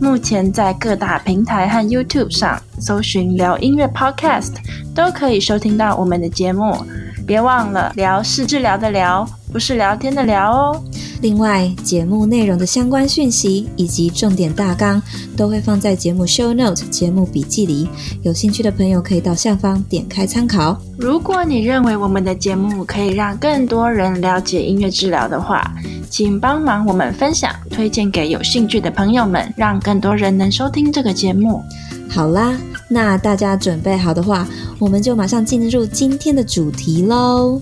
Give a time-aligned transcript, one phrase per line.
[0.00, 4.52] 目前在各大平台和 YouTube 上搜寻“聊音乐 Podcast”，
[4.94, 6.76] 都可以收听到我们的节目。
[7.26, 10.82] 别忘了，聊是治疗的聊，不是聊天的聊哦。
[11.20, 15.02] 另外，节目内容的相关讯息以及重点大纲
[15.36, 17.88] 都会放在节目 Show Note 节目笔记里，
[18.22, 20.80] 有兴趣的朋友可以到下方点开参考。
[20.96, 25.74] 如果你认为我们的节目可以让更多人了解音乐治疗的话，
[26.08, 31.62] 请帮忙我们分享、推荐给有兴趣的朋友们，让更多人能收听这个节目。
[32.08, 32.56] 好啦，
[32.88, 34.46] 那大家准备好的话，
[34.78, 37.60] 我们就马上进入今天的主题喽。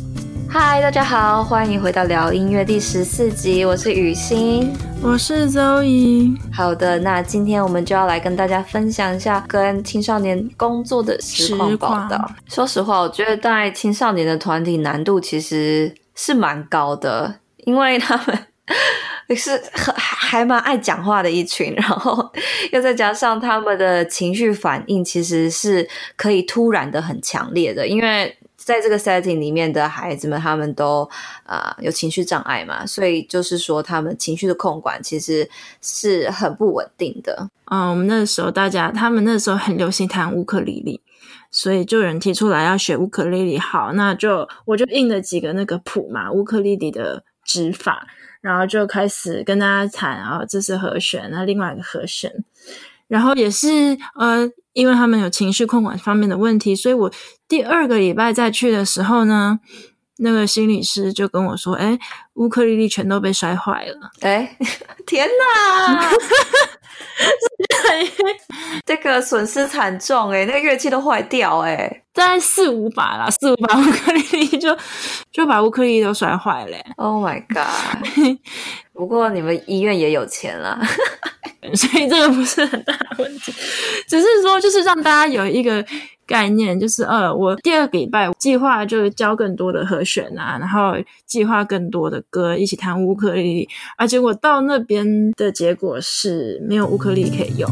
[0.48, 4.72] 嗨，大家好，欢迎回到聊音乐第十四集，我是雨欣，
[5.02, 6.36] 我是 Zoe。
[6.52, 12.30] 好的，那今天我们就要来跟大家分享一下跟青少年工作的实况报道。
[12.48, 18.46] 说实话，我觉得带青少年的团体难度其实是蛮高的，因为他们
[19.36, 22.32] 是很还蛮爱讲话的一群，然后
[22.72, 28.36] 又再加上他们的情绪反应，其实是可以突然的很强烈的，因为。
[28.66, 31.08] 在这个 setting 里面的孩子们，他们都
[31.44, 35.48] 啊、有情绪障碍嘛，所以就是说他们情绪的控管其实
[35.80, 37.48] 是很不稳定的。
[37.66, 41.00] 嗯，我们那时候大家，他们那时候很流行弹乌克丽丽，
[41.52, 43.56] 所以就有人提出来要学乌克丽丽。
[43.56, 48.08] 好，那就我就印了几个那个谱嘛，乌克丽丽的指法，
[48.40, 52.32] 然后就开始跟大家弹，然后这是和弦，那另外一个和弦，
[53.06, 54.50] 然后也是呃。
[54.76, 57.10] 因为他们有情绪控管方面的问题，所以我
[57.48, 59.58] 第二个礼拜再去的时候呢，
[60.18, 61.98] 那个心理师就跟我说：“哎，
[62.34, 64.54] 乌克丽丽全都被摔坏了。”哎，
[65.06, 66.10] 天哪！
[68.84, 74.76] 这个损失惨重哎，那个乐器都坏掉哎，大概四五把啦，四五把乌克丽丽就
[75.30, 76.76] 就把乌克丽丽都摔坏了。
[76.96, 78.38] Oh my god！
[78.94, 80.80] 不过你们医院也有钱啦。
[81.74, 83.52] 所以这个不是很大的问题，
[84.08, 85.84] 只是说就是让大家有一个
[86.24, 90.94] 概念，就是呃，我第二个礼拜计划就是教更多的和弦啊，然后
[91.26, 97.68] 计划更多的歌，一起弹乌克丽丽，而结果到那边的结果是没有乌克丽丽可以用。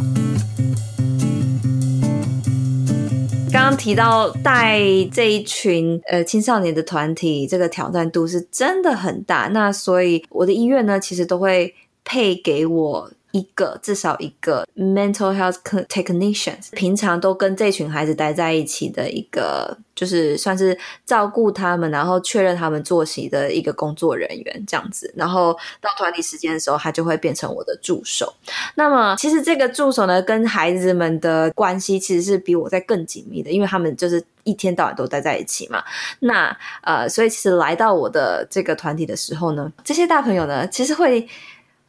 [3.54, 4.81] 刚刚提到带
[5.12, 11.72] 这一群呃青少年的团体，这个挑战度是真的很大，那所以我的医院呢，其实都会
[12.03, 13.09] 配给我。
[13.34, 15.56] 一个至少一个 mental health
[15.89, 25.12] technicians，平常都跟这群孩子待在一起的一个，就是算是照顾他们，然后确认他们作息的一个工作人员这样子。
[25.17, 28.33] 然后到团体时间的时候，他就会变成我的助手。
[28.77, 35.83] 那么其实这个助手呢，跟孩子们的关系其实是比我在更紧密的，因为他们就是一天到晚都待在一起嘛。
[36.21, 41.27] 那呃，所以其实来到我的这个团体的时候呢，这些大朋友呢，其实会。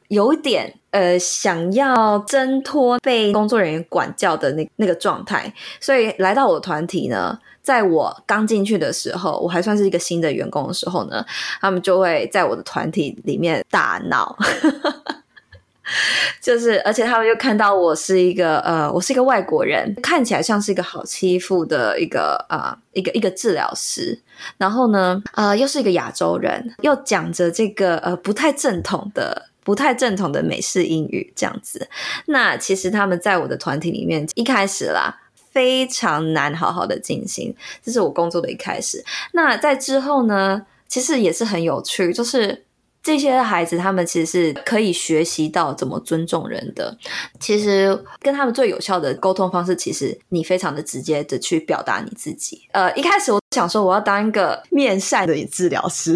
[0.10, 11.26] 有点呃，想要挣脱被工作人员管教的那那个状态，所以来到我的团体呢，在我刚进去的时候，我还算是一个新的员工的时候呢，
[11.60, 14.38] 他们就会在我的团体里面大闹，
[16.42, 24.18] 就是而且他们又看到我是一个呃，我是一个外国人，看起来像是一个好欺负的一个啊、一个一个治疗师，
[24.58, 29.48] 然后呢呃又是一个亚洲人，又讲着这个呃不太正统的。
[29.66, 31.90] 不太正统的美式英语这样子，
[32.28, 35.14] 那其实他们在我的团体里面一开始啦，
[35.52, 37.54] 非常难好好的进行，
[37.84, 39.04] 这是我工作的一开始。
[39.34, 42.64] 那在之后呢，其实也是很有趣，就是
[43.02, 46.96] 这些孩子他们其实是可以学习到怎么尊重人的。
[47.40, 52.62] 其实跟他们最有效的沟通方式，其实你非常的直接的去表达你自己。
[52.72, 56.16] 呃，一开始我想说我要当一个面善的治疗师。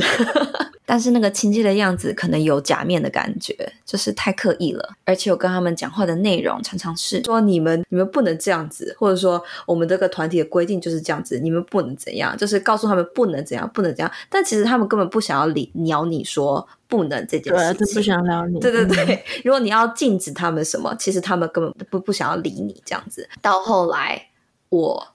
[0.90, 3.54] 但是那个亲切的样子可能有假面的感觉，
[3.86, 4.90] 就是太刻意了。
[5.06, 14.12] 而且我跟他们讲话的内容常常是说，你们你们不能这样子，或者说我们这个团体的规定就是这样子，你们不能怎样，就是告诉他们不能怎样，不能怎样。
[14.32, 18.60] 但其实他们根本不想要理鸟你说不能这件事情，对，不想鸟你。
[18.60, 23.30] 对对对， 如果你要禁止他们什么，其实他们根本不不想要理你这样子。
[23.44, 24.30] 到后来，
[24.70, 25.10] 我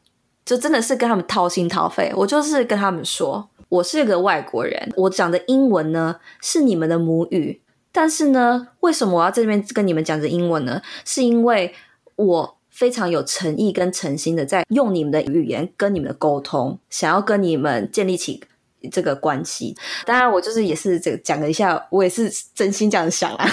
[0.44, 3.48] 就真的是跟他们掏心掏肺，我就是跟他们说。
[3.74, 7.60] 我是个外国人，我讲的英文呢是你们的母语，
[7.90, 10.80] 但是呢，为什么我要在这边跟你们讲着英文呢？
[11.04, 11.74] 是因为
[12.14, 18.40] 我非常有诚意跟诚心的在用你们的语言跟你们的沟通，想要跟你们建立起
[18.92, 19.76] 这个关系。
[20.06, 23.48] 当然，我就是也是这个讲了一下，我也是真心这样想啊。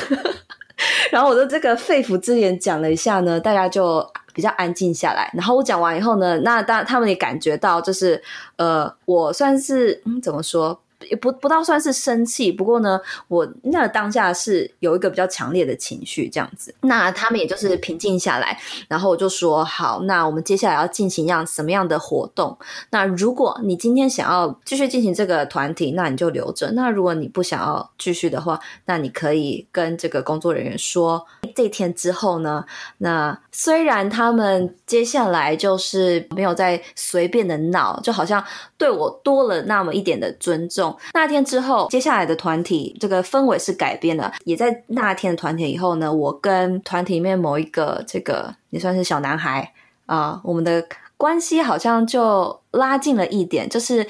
[1.12, 5.32] 然后我的这个肺腑之言讲了一下呢，大家就比较安静下来。
[5.34, 8.22] 然后我讲完以后呢，那当他们也感觉到，就是
[8.58, 10.80] 呃，我算是嗯，怎么说？
[11.10, 16.74] 也不不到算是生气，不过呢，我那当下是有一个比较强烈的情绪这样子。
[16.82, 22.58] 那他们也就是平静下来，然后我就说好，那我们接下来要进行一样什么样的活动？
[22.90, 31.26] 那如果你今天想要继续进行这个团体，那你就留着；那如果你不想要继续的话，那你可以跟这个工作人员说，
[31.56, 32.66] 这天之后呢，
[33.00, 38.44] 那虽然他们接下来就是没有再随便的闹，就好像
[38.78, 40.91] 对我多了那么一点的尊重。
[41.14, 44.32] 那天之后，接下来的团体这个氛围是改变了。
[44.46, 49.72] 也在那天的团体以后呢，我跟团体里面某一个这个也算是小男孩
[50.06, 50.86] 啊、我们的
[51.18, 54.08] 关系好像就拉近了一点，就是。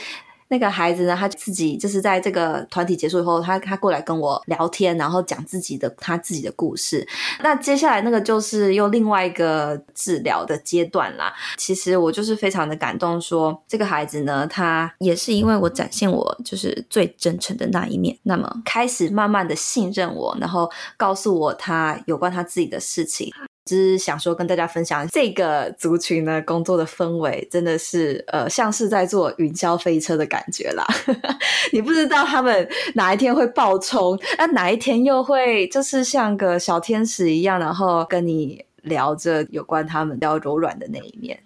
[0.51, 7.07] 那个孩子呢，他自己就是在这个团体结束以后，他他过来跟我聊天，然后讲自己的他自己的故事。
[7.41, 11.33] 那接下来那个就是又另外一个治疗的阶段啦。
[11.55, 23.31] 其实我就是非常的感动说，这个孩子呢，他也是因为我展现我就是最真诚的那一面，那么开始慢慢的信任我，然后告诉我他有关他自己的事情。
[23.65, 30.85] 只是想说跟大家分享这个族群呢，工作的氛围真的是呃像是在做云霄飞车的感觉啦。
[31.71, 41.39] 你不知道他们哪一天会爆冲，那哪一天又会就是像个小天使一样，然后跟你聊着有关他们比较柔软的那一面。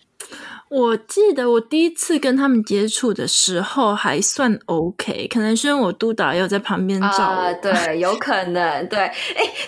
[0.70, 7.46] 我记得我第一次跟他们接触的时候还算 OK，可能是因为我督导也有在旁边照我。
[7.46, 8.88] Uh, 对，有可能。
[8.88, 9.14] 对，哎，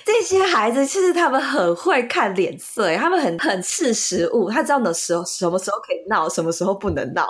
[0.03, 7.27] 这些孩子其实他们很会看脸色，他们很很识时务，他知道的时候什么时候可以闹，什么时候不能闹。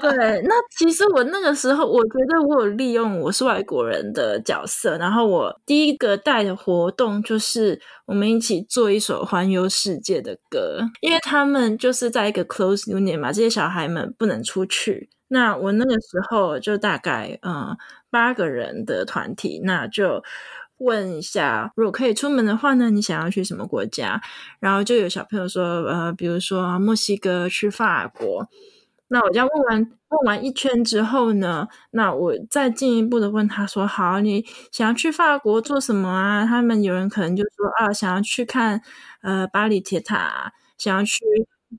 [0.00, 13.18] 对，那其实我那个时候，我觉得我有利用我是外国人的角色，然后我第一个带的活动就是我们一起做一首环游世界的歌，因为他们就是在一个 close unit。
[13.18, 15.10] 嘛，这些小孩们不能出去。
[15.28, 17.76] 那我那个时候就大概嗯
[18.10, 20.22] 八个人的团体，那就
[20.76, 24.20] 问一下，如果可以出门的话呢，你想要去什么国家？
[24.60, 28.46] 然后就有小朋友说，呃，比如说墨西哥去法国。
[29.08, 36.44] 那我这样问完问完一圈之后呢，那我再进一步的问他说，好，你想要去法国做什么啊？
[36.44, 38.82] 他们有人可能就说啊，想要去看
[39.22, 41.20] 呃巴黎铁塔，想要去。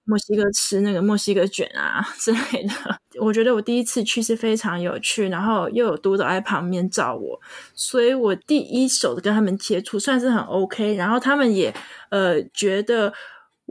[0.06, 2.74] 墨西哥吃那个墨西哥卷啊 之类的，
[3.20, 7.40] 我觉得我第一次去是非常有趣，然后又有督导在旁边照我，
[7.76, 11.74] 所以我第一手的跟他们接触算是很 OK，然后他们也
[12.10, 13.14] 呃觉得。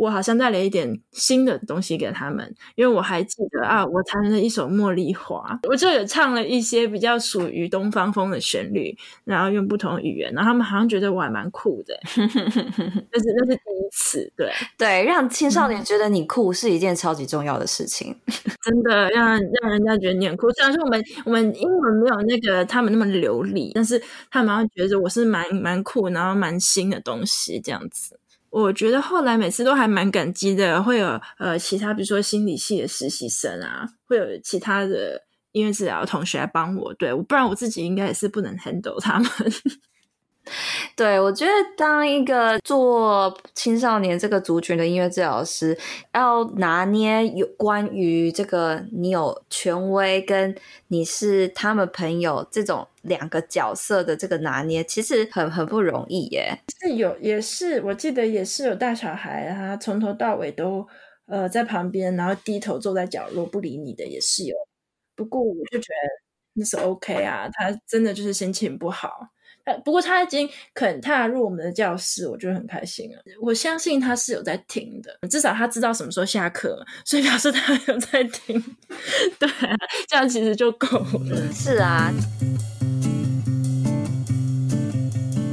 [0.03, 18.13] 我好像带了一点新的东西给他们，因为我还记得啊，我弹了一首《茉莉花》，我就有唱了一些比较属于东方风的旋律，然后用不同语言，然后他们好像觉得我还蛮酷的， 那是那是第一次，对对，让青少年觉得你酷是一件超级重要的事情，
[18.65, 20.51] 真的让让人家觉得你很酷。
[20.51, 28.19] 虽然说我们我们英文没有那个他们那么流利，但是他们好像觉得我是蛮蛮酷，然后蛮新的东西这样子。
[28.53, 35.23] 我觉得后来每次都还蛮感激的，会有呃其他比如说心理系的实习生啊，会有其他的
[35.53, 39.27] 音乐治疗同学来帮我，对，不然我自己应该也是不能 handle 他们。
[40.97, 45.79] 对，我觉得当一个做青少年这个族群的音乐治疗师，
[46.13, 50.55] 要拿捏有关于这个你有权威跟
[50.89, 56.59] 你是他们朋友这种两个角色的这个拿捏，其实很很不容易耶。
[56.81, 60.87] 是有，也是，我记得也是有大小孩，他从头到尾都
[61.27, 64.57] 呃在旁边，然后低头坐在角落不理你的也是有。
[65.15, 66.09] 不过我就觉得
[66.55, 69.29] 那是 OK 啊，他真的就是心情不好。
[69.85, 73.23] 不过他已经肯踏入我们的教室，我觉得很开心了。
[73.41, 78.63] 我相信他是有在听的，至少他知道什么时候下课，所以表示他有在听。
[79.39, 79.77] 对啊，
[80.09, 81.53] 这样其实就够了。
[81.53, 82.13] 是啊。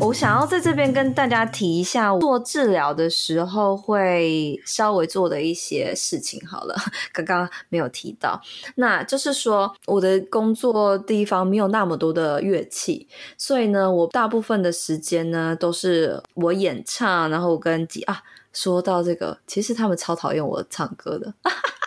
[0.01, 6.41] 我想要在这边跟大家提一下，做治疗的时候会稍微做的一些事情。
[6.47, 6.75] 好了，
[7.11, 8.41] 刚刚没有提到，
[8.75, 21.31] 那就是说我的工作地方没有那么多的乐器，所以呢，我大部分的时间呢都是我演唱，然后我跟几啊，说到这个，其实他们超讨厌我唱歌的，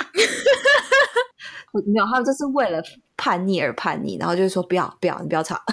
[1.73, 2.83] 没有，他们就是为了
[3.17, 5.59] 叛逆而叛逆，然后就是说不要不要，你不要唱。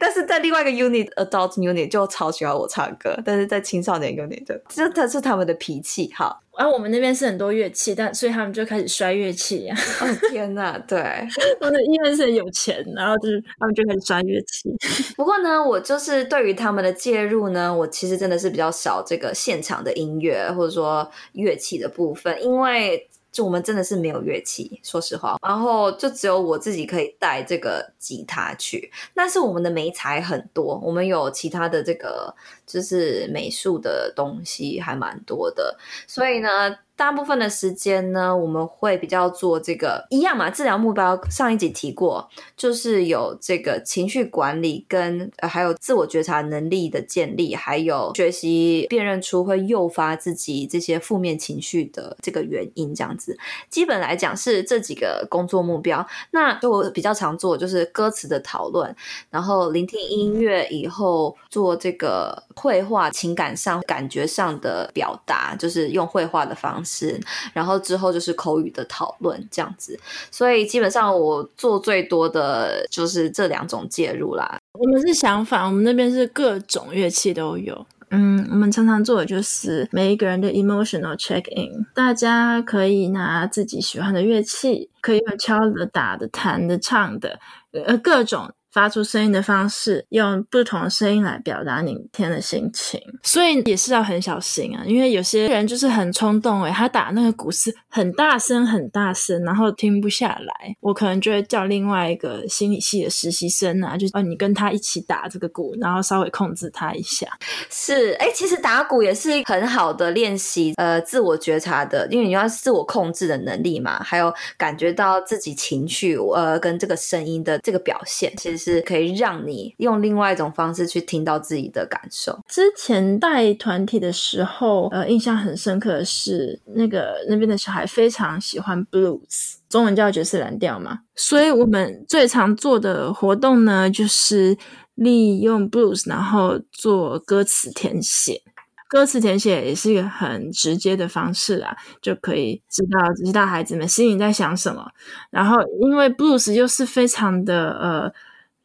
[0.00, 6.08] 但是在另外一个 unit adult unit 就超喜欢我唱歌，但是在青少年 unit 就这他是他们的脾气。
[6.12, 10.04] 哈，而、啊、我们那边是很多乐器，但所以他们就开始摔乐器呀、啊。
[10.04, 10.98] 哦天哪，对，
[11.60, 14.74] 我的医院是很有钱，然后就是他们就开始摔乐器。
[15.14, 23.08] 不过呢，我就是对于他们的介入呢，我其实真的是比较少这个现场的音乐或者说乐器的部分，因为。
[23.32, 28.92] 就我们真的是没有乐器，说实话，然后就只有我自己可以带这个吉他去。
[29.14, 32.32] 但是我们的美材很多，我们有其他的这个
[32.66, 36.76] 就是美术的东西还蛮多的，所以呢。
[37.02, 40.48] 大部分的时间呢，我们会比较做这个一样嘛。
[40.48, 53.36] 治疗目标上一集提过，就是有这个情绪管理跟呃还有自我觉察能力的建立，还有学习辨认出会诱发自己这些负面情绪的这个原因，这样子。
[53.68, 56.06] 基本来讲是这几个工作目标。
[56.30, 58.94] 那就我比较常做就是歌词的讨论，
[59.28, 66.91] 然后聆听音乐以后做这个绘画，情感上、感觉上的表达，就是用绘画的方式。
[66.92, 67.18] 是，
[67.54, 69.98] 然后之后就是口语的讨论这样子，
[70.30, 74.58] 所以基本上我做最多的就是这两种介入啦。
[74.78, 77.86] 我们是相反，我们那边是各种乐器都有。
[78.10, 87.40] 嗯，我们常常做的就是每一个人的 emotional check in，大家可以拿自己喜欢的乐器，可以用敲的、打的、弹的、唱的，
[87.72, 88.52] 呃，各种。
[88.72, 94.82] 发出声音的方式，用不同的声音来表达你天的心情，所以也是要很小心啊。
[94.86, 100.74] 因为有些人就是很冲动，诶他打那个鼓是很大声很大声，然后听不下来。
[100.80, 107.26] 我可能就会叫另外一个心理系的实习生啊，就哦，你跟他一起打这个鼓，然后稍微控制他一下。
[107.68, 118.61] 是，诶其实打鼓也是很好的练习，呃，自我觉察的，因为你要自我控制的能力嘛，还有感觉到自己情绪，呃，跟这个声音的这个表现，其实。
[118.62, 122.38] 是可以让你用另外一种方式去听到自己的感受。
[122.48, 131.00] 之前带团体的时候，呃，印象很深刻的是，那个那边的小孩非常喜欢 blues，中文叫爵士蓝调嘛。
[131.16, 134.56] 所以我们最常做的活动呢，就是
[134.94, 138.40] 利用 blues，然后做歌词填写。
[138.88, 144.86] 歌词填写也是一个很直接的方式啊，就可以知道知道孩子们心里在想什么。
[145.30, 148.12] 然后，因为 blues 又是非常的呃。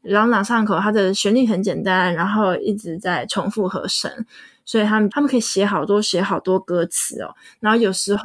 [0.03, 4.11] 朗朗上口，它的旋律很简单，然后一直在重复和声，
[4.63, 7.35] 所以他们他们可以写好多写好多歌词哦。
[7.59, 8.23] 然后有时候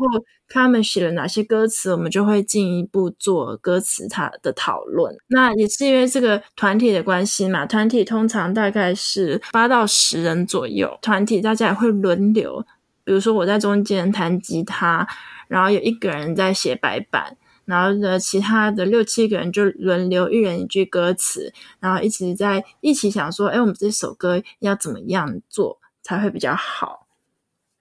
[0.48, 5.16] 他们写了哪些歌词，我们就会进一步做歌词它的讨论。
[5.28, 12.64] 那也是因为这个团体的关系嘛，团体通常大概是八到十人左右，团体大家也会轮流，
[13.02, 15.08] 比如说我在中间弹吉他，
[15.48, 17.36] 然后有一个人在写白板。
[17.64, 27.06] 然后呢，其他的六七个人就轮流一人一句歌词，然后一直在一起想说，哎，我们这首歌要怎么样做才会比较好？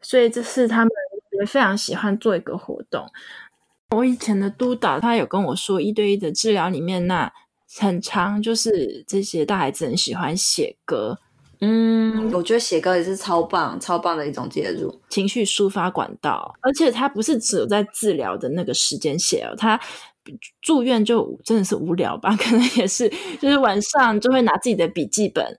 [0.02, 0.92] 所以这是他们
[1.40, 3.06] 也非常喜欢做一个活动。
[3.90, 7.32] 我以前的督导他有跟我说，一对一的治疗里面，那
[7.78, 11.20] 很长就是这些大孩子很喜欢写歌。
[11.64, 19.80] 嗯，我觉得写歌也是超棒、超棒的一种介入情绪抒发管道，而且他不是只有在治疗的那个时间写哦，他
[20.62, 22.36] 住院就真的是无聊吧？
[22.42, 23.08] 可能也是，
[23.40, 25.58] 就是晚上就会拿自己的笔记本，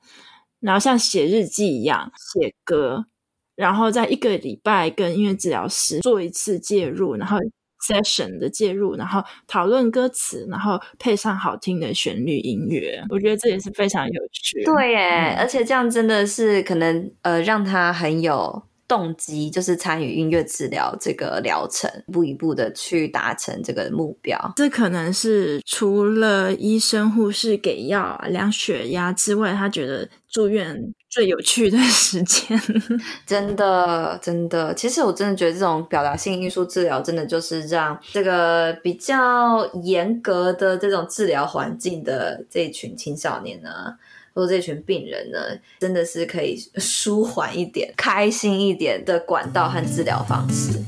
[0.59, 3.07] 然后像写日记一样写歌，
[3.55, 7.39] 然后在一个礼拜跟音乐治疗师做一次介入，然后。
[7.87, 14.63] Session 的介入，然后讨论歌词，然后配上好听的旋律音乐，我觉得这也是非常有趣。
[14.65, 18.63] 对耶，嗯、而且这样真的是可能呃让他很有
[18.93, 24.53] 动机，就是参与音乐治疗这个疗程，一步一步的去达成这个目标。
[24.57, 30.93] 这可能是除了医生护士给药量血压之外，他觉得住院。
[31.13, 32.59] 最有趣的 时间，
[33.27, 43.95] 真的真的，其实我真的觉得这种表达性艺术治疗，真的就是让这个比较严格的这种治疗环境的这群青少年呢，
[44.35, 45.39] 或这群病人呢，
[45.81, 50.81] 真的是可以舒缓一点、开心一点的管道和治疗方式。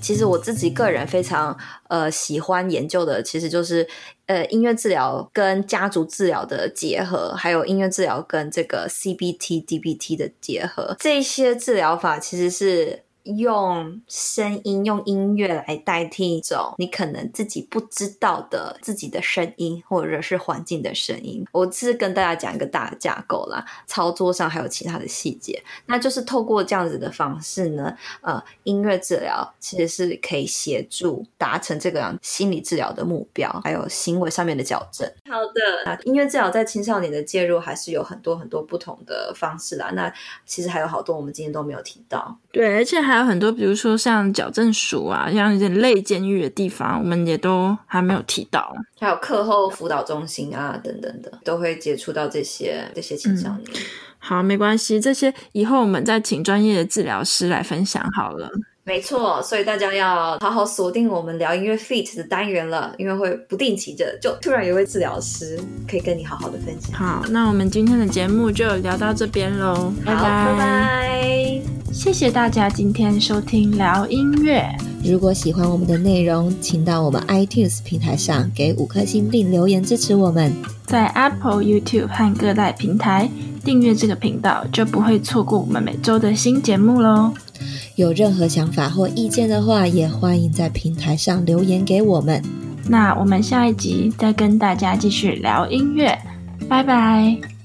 [0.00, 3.86] 其实我自己个人非常呃喜欢研究的，其实就是
[4.26, 10.96] 呃音乐治疗跟家族治疗的结合，还有音乐治疗跟这个 CBT、DBT 的结合。
[10.98, 21.44] 这些治疗法其实是用声音、用音乐来代替一种你可能自己不知道的自己的声音，或者是环境的声音。
[21.52, 25.62] 我是跟大家讲一个大的架构啦，操作上还有其他的细节。
[25.86, 35.06] 那就是透过这样子的方式呢，呃，音乐治疗其实是可以协助达成这个心理治疗的目标，还有行为上面的矫正。
[35.30, 39.90] 好的，那音乐治疗在青少年的介入还是有很多很多不同的方式啦。
[39.92, 40.12] 那
[40.46, 42.38] 其实还有好多我们今天都没有提到。
[42.50, 43.09] 对，而且还。
[43.10, 48.74] 还有很多，比如说像矫正署啊，像一些类监狱的地方，我们也都还没有提到。
[48.98, 53.64] 还有课后辅导中心啊，等等的，都会接触到这些这些青少年。
[53.74, 53.80] 嗯，
[54.18, 58.50] 好，没关系，这些以后我们再请专业的治疗师来分享好了。
[58.82, 66.98] 没错，所以大家要好好锁定我们聊音乐 Feat 的单元了，因为会不定期的就突然有位治疗师可以跟你好好的分享。
[66.98, 71.62] 好，那我们今天的节目就聊到这边喽，拜拜拜拜，
[72.00, 74.66] 谢谢大家今天收听聊音乐。
[75.04, 80.50] 如果喜欢我们的内容，请到我们 iTunes 平台上给五颗星并留言支持我们，
[80.86, 83.28] 在 Apple、YouTube 和各大平台
[83.62, 87.34] 订阅这个频道，就不会错过我们每周的新节目喽。
[87.96, 92.42] 有任何想法或意见的话，也欢迎在平台上留言给我们。
[92.88, 96.18] 那我们下一集再跟大家继续聊音乐，
[96.66, 97.59] 拜拜。